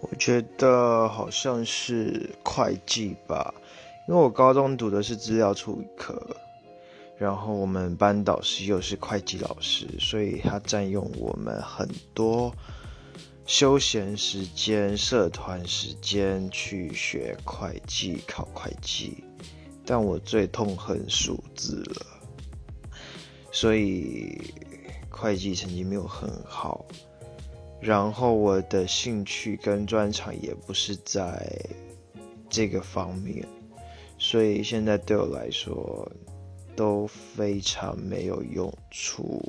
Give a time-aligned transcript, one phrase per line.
[0.00, 3.52] 我觉得好像是会计吧，
[4.08, 6.36] 因为我高中读的是资料处理科，
[7.16, 12.54] 然后我们班导师又是会计老师，所以他占用我们很多
[13.46, 19.24] 休闲时间、社团时间去学会计、考会计。
[19.84, 22.06] 但我最痛恨数字了，
[23.50, 24.52] 所以
[25.08, 26.84] 会计成绩没有很好。
[27.86, 31.56] 然后我的兴趣跟专长也不是在
[32.50, 33.46] 这个方面，
[34.18, 36.10] 所以现在对我来说
[36.74, 39.40] 都非常没有用处。